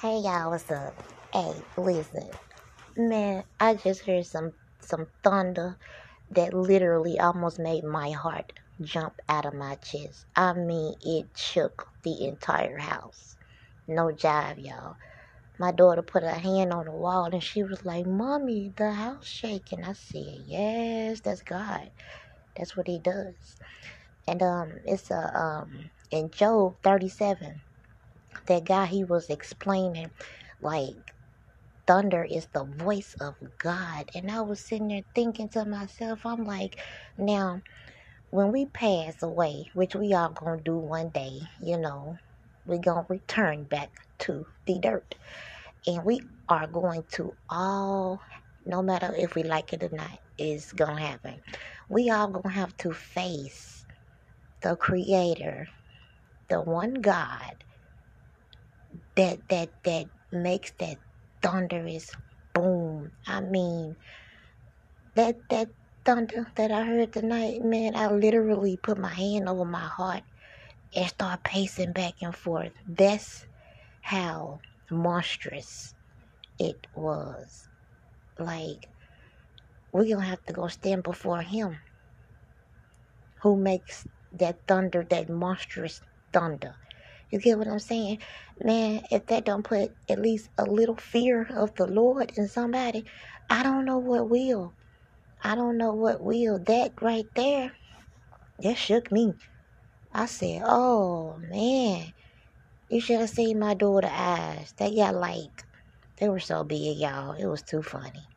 Hey 0.00 0.18
y'all, 0.20 0.50
what's 0.50 0.70
up? 0.70 0.94
Hey, 1.32 1.62
listen, 1.76 2.30
man, 2.96 3.44
I 3.60 3.74
just 3.74 4.06
heard 4.06 4.26
some 4.26 4.52
some 4.80 5.08
thunder 5.24 5.78
that 6.30 6.54
literally 6.54 7.18
almost 7.20 7.58
made 7.58 7.84
my 7.84 8.10
heart 8.12 8.52
jump 8.82 9.14
out 9.28 9.46
of 9.46 9.54
my 9.54 9.76
chest. 9.76 10.26
I 10.36 10.54
mean, 10.54 10.94
it 11.02 11.28
shook 11.36 11.88
the 12.04 12.26
entire 12.26 12.78
house. 12.78 13.36
No 13.88 14.06
jive, 14.08 14.64
y'all. 14.64 14.96
My 15.58 15.72
daughter 15.72 16.02
put 16.02 16.24
her 16.24 16.30
hand 16.30 16.72
on 16.72 16.86
the 16.86 16.92
wall 16.92 17.26
and 17.32 17.42
she 17.42 17.64
was 17.64 17.84
like, 17.84 18.06
"Mommy, 18.06 18.72
the 18.76 18.92
house 18.92 19.26
shaking." 19.26 19.84
I 19.84 19.94
said, 19.94 20.42
"Yes, 20.46 21.20
that's 21.22 21.42
God. 21.42 21.90
That's 22.56 22.76
what 22.76 22.88
He 22.88 22.98
does." 23.00 23.56
And 24.28 24.42
um, 24.42 24.72
it's 24.86 25.10
a 25.10 25.36
um 25.38 25.90
in 26.10 26.30
Job 26.30 26.76
thirty 26.84 27.08
seven 27.10 27.62
that 28.48 28.64
guy 28.66 28.86
he 28.86 29.04
was 29.04 29.30
explaining 29.30 30.12
like 30.60 31.14
thunder 31.86 32.24
is 32.24 32.48
the 32.54 32.64
voice 32.64 33.16
of 33.20 33.36
God. 33.58 34.10
And 34.14 34.30
I 34.30 34.42
was 34.42 34.60
sitting 34.60 34.88
there 34.88 35.04
thinking 35.14 35.50
to 35.50 35.64
myself, 35.66 36.26
I'm 36.26 36.44
like, 36.44 36.80
now 37.18 37.62
when 38.30 38.52
we 38.52 38.66
pass 38.66 39.22
away, 39.22 39.70
which 39.74 39.94
we 39.96 40.14
are 40.14 40.30
gonna 40.30 40.62
do 40.62 40.78
one 40.78 41.10
day, 41.10 41.40
you 41.60 41.78
know, 41.78 42.18
we're 42.66 42.80
gonna 42.80 43.06
return 43.08 43.64
back 43.64 43.90
to 44.20 44.46
the 44.66 44.78
dirt. 44.80 45.14
And 45.86 46.04
we 46.04 46.20
are 46.48 46.66
going 46.68 47.04
to 47.14 47.36
all 47.50 48.22
no 48.66 48.82
matter 48.82 49.14
if 49.16 49.34
we 49.36 49.42
like 49.44 49.72
it 49.72 49.82
or 49.82 49.90
not, 49.92 50.20
is 50.38 50.72
gonna 50.72 51.00
happen. 51.00 51.42
We 51.88 52.10
all 52.10 52.28
gonna 52.28 52.54
have 52.54 52.76
to 52.78 52.92
face 52.92 53.86
the 54.62 54.76
creator, 54.76 55.68
the 56.50 56.60
one 56.62 56.94
God 56.96 57.64
that 59.18 59.40
that 59.50 59.70
that 59.84 60.06
makes 60.32 60.72
that 60.80 60.98
thunderous 61.42 62.10
boom. 62.54 63.12
I 63.28 63.42
mean, 63.42 63.96
that 65.16 65.36
that 65.50 65.70
thunder 66.04 66.46
that 66.56 66.72
I 66.72 66.84
heard 66.84 67.12
tonight, 67.14 67.62
man, 67.64 67.96
I 67.96 68.08
literally 68.12 68.78
put 68.82 68.98
my 68.98 69.14
hand 69.14 69.48
over 69.48 69.64
my 69.66 69.80
heart 69.86 70.24
and 70.94 71.08
start 71.08 71.44
pacing 71.44 71.92
back 71.94 72.14
and 72.22 72.36
forth. 72.36 72.72
That's 72.86 73.46
how 74.02 74.60
monstrous 74.90 75.94
it 76.58 76.86
was. 76.94 77.68
Like 78.38 78.88
we're 79.92 80.08
gonna 80.08 80.26
have 80.26 80.44
to 80.46 80.54
go 80.54 80.68
stand 80.68 81.04
before 81.04 81.42
him 81.42 81.78
who 83.42 83.56
makes 83.56 84.06
that 84.32 84.60
thunder, 84.68 85.06
that 85.10 85.28
monstrous 85.30 86.02
thunder. 86.32 86.76
You 87.30 87.40
get 87.40 87.58
what 87.58 87.68
I'm 87.68 87.78
saying? 87.80 88.20
Man, 88.62 89.02
if 89.10 89.26
that 89.26 89.44
don't 89.44 89.64
put 89.64 89.92
at 90.08 90.20
least 90.20 90.50
a 90.58 90.64
little 90.64 90.96
fear 90.96 91.46
of 91.56 91.74
the 91.74 91.86
Lord 91.86 92.32
in 92.36 92.48
somebody, 92.48 93.06
I 93.50 93.62
don't 93.62 93.84
know 93.84 93.98
what 93.98 94.30
will. 94.30 94.74
I 95.42 95.54
don't 95.54 95.78
know 95.78 95.94
what 95.94 96.22
will. 96.22 96.58
That 96.66 96.92
right 97.02 97.26
there, 97.36 97.72
that 98.60 98.76
shook 98.78 99.12
me. 99.12 99.34
I 100.12 100.26
said, 100.26 100.62
oh 100.64 101.38
man, 101.38 102.12
you 102.88 103.00
should 103.00 103.20
have 103.20 103.30
seen 103.30 103.58
my 103.58 103.74
daughter's 103.74 104.10
eyes. 104.12 104.74
They 104.78 104.96
got 104.96 105.14
like, 105.14 105.64
they 106.18 106.28
were 106.28 106.40
so 106.40 106.64
big, 106.64 106.98
y'all. 106.98 107.32
It 107.34 107.46
was 107.46 107.62
too 107.62 107.82
funny. 107.82 108.28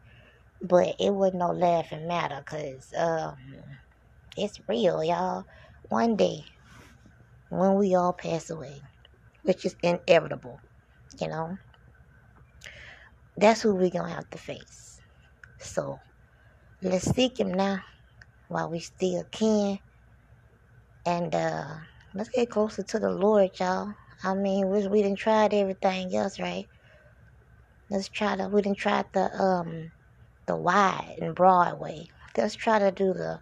But 0.61 0.95
it 0.99 1.11
wasn't 1.13 1.39
no 1.39 1.51
laughing 1.51 2.07
matter 2.07 2.37
because 2.45 2.93
um, 2.97 3.35
it's 4.37 4.59
real, 4.67 5.03
y'all. 5.03 5.45
One 5.83 6.15
day, 6.17 6.45
when 7.51 7.75
we 7.75 7.95
all 7.95 8.13
pass 8.13 8.49
away, 8.49 8.81
which 9.43 9.65
is 9.65 9.75
inevitable, 9.83 10.61
you 11.19 11.27
know, 11.27 11.57
that's 13.37 13.61
who 13.61 13.75
we're 13.75 13.91
going 13.91 14.09
to 14.09 14.15
have 14.15 14.29
to 14.31 14.37
face. 14.37 15.01
So 15.59 15.99
let's 16.81 17.13
seek 17.13 17.39
Him 17.39 17.53
now 17.53 17.81
while 18.47 18.69
we 18.69 18.79
still 18.79 19.25
can. 19.31 19.79
And 21.05 21.35
uh, 21.35 21.65
let's 22.13 22.29
get 22.29 22.49
closer 22.51 22.83
to 22.83 22.99
the 22.99 23.11
Lord, 23.11 23.51
y'all. 23.59 23.93
I 24.23 24.35
mean, 24.35 24.69
we, 24.69 24.87
we 24.87 25.01
didn't 25.03 25.19
try 25.19 25.45
everything 25.51 26.15
else, 26.15 26.39
right? 26.39 26.67
Let's 27.89 28.09
try 28.09 28.37
to, 28.37 28.47
we 28.49 28.61
didn't 28.61 28.77
try 28.79 29.03
the, 29.13 29.33
um, 29.35 29.91
the 30.47 30.55
wide 30.55 31.17
and 31.21 31.35
broad 31.35 31.79
way. 31.79 32.09
Let's 32.37 32.55
try 32.55 32.79
to 32.79 32.91
do 32.91 33.13
the, 33.13 33.41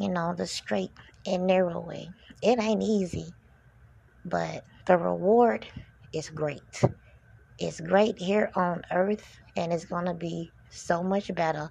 you 0.00 0.08
know, 0.08 0.34
the 0.36 0.46
straight 0.46 0.92
and 1.26 1.46
narrow 1.46 1.80
way. 1.80 2.10
It 2.42 2.60
ain't 2.60 2.82
easy, 2.82 3.34
but 4.24 4.64
the 4.86 4.98
reward 4.98 5.66
is 6.12 6.30
great. 6.30 6.82
It's 7.58 7.80
great 7.80 8.18
here 8.18 8.50
on 8.54 8.82
earth, 8.92 9.38
and 9.56 9.72
it's 9.72 9.86
going 9.86 10.06
to 10.06 10.14
be 10.14 10.52
so 10.70 11.02
much 11.02 11.34
better 11.34 11.70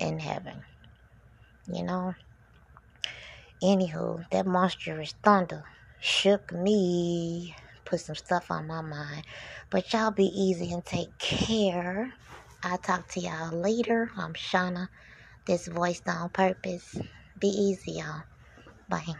in 0.00 0.18
heaven. 0.18 0.62
You 1.66 1.84
know? 1.84 2.14
Anywho, 3.62 4.24
that 4.30 4.46
monstrous 4.46 5.14
thunder 5.24 5.64
shook 6.00 6.52
me, 6.52 7.56
put 7.84 8.00
some 8.00 8.14
stuff 8.14 8.50
on 8.52 8.68
my 8.68 8.82
mind. 8.82 9.24
But 9.70 9.92
y'all 9.92 10.12
be 10.12 10.26
easy 10.26 10.72
and 10.72 10.84
take 10.84 11.18
care. 11.18 12.12
I'll 12.62 12.78
talk 12.78 13.08
to 13.10 13.20
y'all 13.20 13.52
later. 13.58 14.10
I'm 14.16 14.34
Shauna, 14.34 14.88
this 15.46 15.68
voice 15.68 16.02
on 16.06 16.30
purpose. 16.30 16.96
Be 17.38 17.48
easy, 17.48 17.92
y'all. 17.92 18.24
Bye. 18.88 19.14